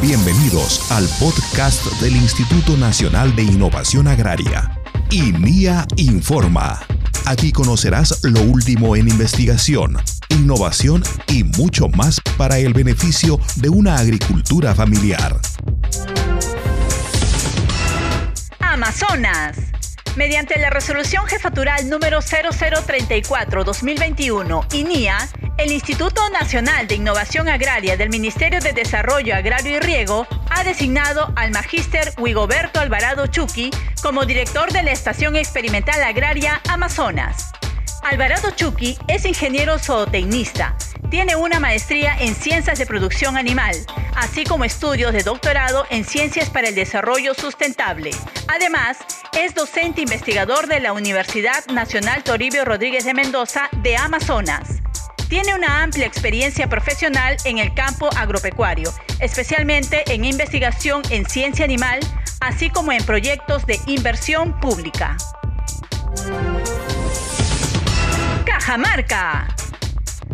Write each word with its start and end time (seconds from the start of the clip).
Bienvenidos 0.00 0.90
al 0.90 1.06
podcast 1.20 1.84
del 2.00 2.16
Instituto 2.16 2.76
Nacional 2.76 3.36
de 3.36 3.42
Innovación 3.42 4.08
Agraria, 4.08 4.80
INIA 5.10 5.86
Informa. 5.96 6.80
Aquí 7.26 7.52
conocerás 7.52 8.24
lo 8.24 8.40
último 8.40 8.96
en 8.96 9.08
investigación, 9.08 9.98
innovación 10.28 11.04
y 11.28 11.44
mucho 11.44 11.88
más 11.88 12.20
para 12.36 12.58
el 12.58 12.72
beneficio 12.72 13.38
de 13.56 13.68
una 13.68 13.96
agricultura 13.96 14.74
familiar. 14.74 15.38
Amazonas. 18.58 19.56
Mediante 20.16 20.58
la 20.58 20.70
resolución 20.70 21.26
jefatural 21.26 21.88
número 21.88 22.18
0034-2021, 22.18 24.74
INIA, 24.74 25.16
el 25.58 25.72
Instituto 25.72 26.20
Nacional 26.30 26.86
de 26.86 26.96
Innovación 26.96 27.48
Agraria 27.48 27.96
del 27.96 28.10
Ministerio 28.10 28.60
de 28.60 28.72
Desarrollo 28.72 29.34
Agrario 29.34 29.76
y 29.76 29.80
Riego 29.80 30.26
ha 30.50 30.64
designado 30.64 31.32
al 31.36 31.50
magíster 31.50 32.12
Huigoberto 32.18 32.80
Alvarado 32.80 33.26
Chuqui 33.26 33.70
como 34.02 34.24
director 34.24 34.72
de 34.72 34.82
la 34.82 34.92
Estación 34.92 35.36
Experimental 35.36 36.02
Agraria 36.02 36.60
Amazonas. 36.68 37.52
Alvarado 38.02 38.50
Chuqui 38.50 38.98
es 39.06 39.24
ingeniero 39.24 39.78
zootecnista, 39.78 40.76
tiene 41.10 41.36
una 41.36 41.60
maestría 41.60 42.16
en 42.18 42.34
ciencias 42.34 42.78
de 42.78 42.86
producción 42.86 43.36
animal, 43.36 43.76
así 44.16 44.44
como 44.44 44.64
estudios 44.64 45.12
de 45.12 45.22
doctorado 45.22 45.86
en 45.90 46.04
ciencias 46.04 46.50
para 46.50 46.68
el 46.68 46.74
desarrollo 46.74 47.34
sustentable. 47.34 48.10
Además, 48.48 48.98
es 49.38 49.54
docente 49.54 50.00
investigador 50.00 50.66
de 50.66 50.80
la 50.80 50.92
Universidad 50.92 51.64
Nacional 51.66 52.24
Toribio 52.24 52.64
Rodríguez 52.64 53.04
de 53.04 53.14
Mendoza 53.14 53.68
de 53.82 53.96
Amazonas. 53.96 54.81
Tiene 55.32 55.54
una 55.54 55.82
amplia 55.82 56.04
experiencia 56.04 56.68
profesional 56.68 57.38
en 57.46 57.56
el 57.56 57.72
campo 57.72 58.10
agropecuario, 58.18 58.92
especialmente 59.18 60.04
en 60.12 60.26
investigación 60.26 61.00
en 61.08 61.24
ciencia 61.24 61.64
animal, 61.64 62.00
así 62.40 62.68
como 62.68 62.92
en 62.92 63.02
proyectos 63.02 63.64
de 63.64 63.80
inversión 63.86 64.60
pública. 64.60 65.16
Cajamarca. 68.44 69.48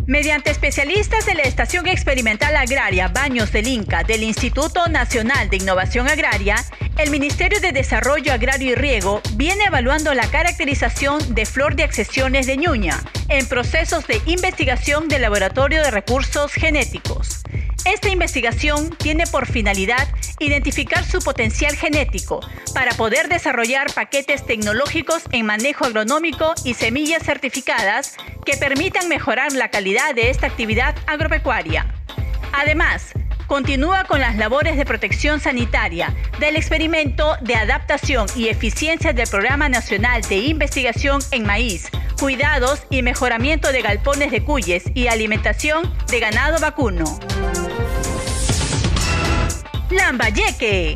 Mediante 0.05 0.51
especialistas 0.51 1.25
de 1.25 1.35
la 1.35 1.43
Estación 1.43 1.87
Experimental 1.87 2.57
Agraria 2.57 3.07
Baños 3.07 3.53
del 3.53 3.69
Inca 3.69 4.03
del 4.03 4.23
Instituto 4.23 4.89
Nacional 4.89 5.49
de 5.49 5.55
Innovación 5.55 6.09
Agraria, 6.09 6.57
el 6.97 7.09
Ministerio 7.09 7.61
de 7.61 7.71
Desarrollo 7.71 8.33
Agrario 8.33 8.73
y 8.73 8.75
Riego 8.75 9.21
viene 9.35 9.63
evaluando 9.63 10.13
la 10.13 10.29
caracterización 10.29 11.35
de 11.35 11.45
flor 11.45 11.77
de 11.77 11.83
accesiones 11.83 12.47
de 12.47 12.57
ñuña 12.57 12.99
en 13.29 13.47
procesos 13.47 14.07
de 14.07 14.21
investigación 14.25 15.07
del 15.07 15.21
Laboratorio 15.21 15.83
de 15.83 15.91
Recursos 15.91 16.51
Genéticos. 16.51 17.41
Esta 17.85 18.09
investigación 18.09 18.89
tiene 18.97 19.25
por 19.27 19.45
finalidad 19.45 20.07
identificar 20.39 21.05
su 21.05 21.19
potencial 21.19 21.75
genético 21.75 22.39
para 22.73 22.91
poder 22.93 23.29
desarrollar 23.29 23.93
paquetes 23.93 24.45
tecnológicos 24.45 25.23
en 25.31 25.45
manejo 25.45 25.85
agronómico 25.85 26.53
y 26.65 26.73
semillas 26.73 27.23
certificadas 27.23 28.17
que 28.45 28.57
permitan 28.57 29.07
mejorar 29.07 29.53
la 29.53 29.69
calidad 29.69 30.13
de 30.15 30.29
esta 30.29 30.47
actividad 30.47 30.95
agropecuaria. 31.07 31.93
Además, 32.51 33.13
continúa 33.47 34.03
con 34.05 34.21
las 34.21 34.37
labores 34.37 34.75
de 34.75 34.85
protección 34.85 35.39
sanitaria 35.39 36.15
del 36.39 36.55
experimento 36.55 37.37
de 37.41 37.55
adaptación 37.55 38.27
y 38.35 38.47
eficiencia 38.47 39.13
del 39.13 39.27
Programa 39.27 39.69
Nacional 39.69 40.21
de 40.23 40.37
Investigación 40.37 41.21
en 41.31 41.45
Maíz, 41.45 41.89
cuidados 42.19 42.83
y 42.89 43.01
mejoramiento 43.01 43.71
de 43.71 43.81
galpones 43.81 44.31
de 44.31 44.43
cuyes 44.43 44.83
y 44.93 45.07
alimentación 45.07 45.91
de 46.11 46.19
ganado 46.19 46.59
vacuno. 46.59 47.05
Lambayeque. 49.89 50.95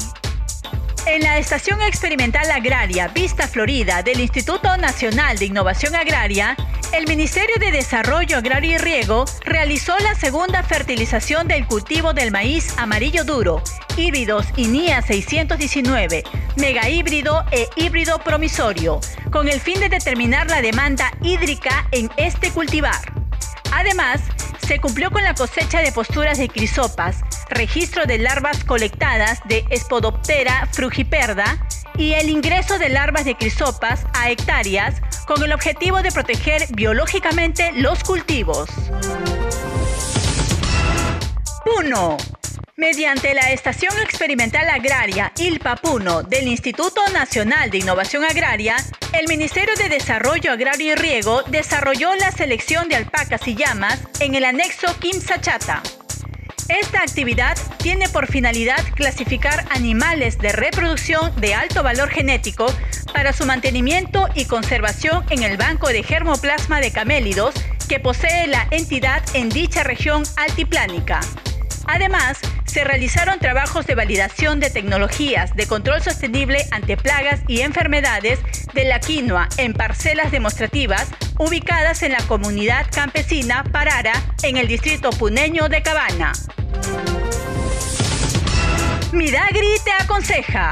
En 1.06 1.22
la 1.22 1.38
Estación 1.38 1.81
Experimental 1.81 2.50
Agraria 2.50 3.09
Vista 3.09 3.47
Florida 3.47 4.03
del 4.03 4.22
Instituto 4.22 4.78
Nacional 4.78 5.38
de 5.38 5.46
Innovación 5.46 5.96
Agraria, 5.96 6.56
el 6.94 7.08
Ministerio 7.08 7.56
de 7.59 7.72
Desarrollo 7.72 8.38
Agrario 8.38 8.75
y 8.75 8.78
Riego 8.78 9.25
realizó 9.44 9.97
la 10.00 10.16
segunda 10.16 10.64
fertilización 10.64 11.50
del 11.50 11.68
cultivo 11.68 12.14
del 12.14 12.31
maíz 12.31 12.74
amarillo 12.78 13.25
duro, 13.25 13.62
híbridos 13.97 14.47
INIA 14.56 15.02
619, 15.02 16.24
mega 16.56 16.88
híbrido 16.88 17.44
e 17.52 17.68
híbrido 17.75 18.20
promisorio, 18.20 19.02
con 19.30 19.50
el 19.50 19.59
fin 19.59 19.81
de 19.81 19.90
determinar 19.90 20.50
la 20.50 20.62
demanda 20.62 21.12
hídrica 21.22 21.85
en 21.91 22.09
este 22.16 22.50
cultivar. 22.52 23.02
Además, 23.74 24.22
se 24.66 24.80
cumplió 24.80 25.12
con 25.12 25.24
la 25.24 25.35
cosecha 25.35 25.81
de 25.81 25.91
posturas 25.91 26.38
de 26.38 26.47
crisopas, 26.47 27.18
registro 27.50 28.06
de 28.06 28.18
larvas 28.18 28.64
colectadas 28.64 29.40
de 29.46 29.66
Spodoptera 29.76 30.68
frugiperda 30.72 31.58
y 31.98 32.14
el 32.14 32.30
ingreso 32.30 32.78
de 32.80 32.90
larvas 32.90 33.26
de 33.26 33.36
crisopas 33.36 34.06
a 34.14 34.30
hectáreas 34.30 35.02
con 35.26 35.44
el 35.44 35.53
objetivo 35.53 36.02
de 36.02 36.12
proteger 36.12 36.68
biológicamente 36.74 37.72
los 37.74 38.03
cultivos. 38.03 38.70
1. 41.66 42.18
Mediante 42.76 43.34
la 43.36 43.52
Estación 43.52 43.94
Experimental 44.00 44.68
Agraria 44.68 45.32
ILPA 45.38 45.76
Puno 45.76 46.24
del 46.24 46.48
Instituto 46.48 47.02
Nacional 47.14 47.70
de 47.70 47.78
Innovación 47.78 48.24
Agraria, 48.24 48.78
el 49.14 49.28
Ministerio 49.28 49.76
de 49.76 49.90
Desarrollo 49.90 50.52
Agrario 50.52 50.94
y 50.94 50.96
Riego 50.96 51.44
desarrolló 51.44 52.16
la 52.16 52.32
selección 52.32 52.90
de 52.90 52.96
alpacas 52.96 53.48
y 53.48 53.56
llamas 53.56 54.00
en 54.20 54.34
el 54.34 54.44
anexo 54.44 54.88
Kimsachata. 55.00 55.84
Esta 56.69 57.00
actividad 57.00 57.57
tiene 57.78 58.07
por 58.07 58.28
finalidad 58.28 58.79
clasificar 58.96 59.66
animales 59.69 60.38
de 60.38 60.53
reproducción 60.53 61.35
de 61.40 61.53
alto 61.53 61.84
valor 61.84 62.09
genético 62.09 62.66
para 63.13 63.34
su 63.34 63.46
mantenimiento 63.46 64.28
y 64.34 64.46
conservación 64.46 65.25
en 65.29 65.44
el 65.44 65.57
banco 65.57 65.90
de 65.90 66.03
germoplasma 66.03 66.79
de 66.79 66.91
camélidos 66.91 67.53
que 67.90 68.00
posee 68.00 68.47
la 68.47 68.68
entidad 68.72 69.22
en 69.34 69.50
dicha 69.50 69.84
región 69.84 70.23
altiplánica. 70.38 71.19
Además, 71.86 72.40
se 72.66 72.84
realizaron 72.84 73.40
trabajos 73.40 73.86
de 73.86 73.96
validación 73.96 74.60
de 74.60 74.70
tecnologías 74.70 75.56
de 75.56 75.68
control 75.68 76.02
sostenible 76.02 76.66
ante 76.72 76.98
plagas 76.98 77.42
y 77.48 77.62
enfermedades 77.62 78.40
de 78.74 78.86
la 78.86 79.00
quinoa 79.00 79.50
en 79.58 79.74
parcelas 79.74 80.32
demostrativas 80.32 81.08
ubicadas 81.38 82.04
en 82.04 82.14
la 82.14 82.22
comunidad 82.28 82.86
campesina 82.92 83.64
Parara 83.72 84.14
en 84.44 84.58
el 84.58 84.68
distrito 84.68 85.10
puneño 85.12 85.70
de 85.70 85.82
Cabana. 85.82 86.34
Midagri 89.12 89.68
te 89.84 89.92
aconseja. 90.04 90.72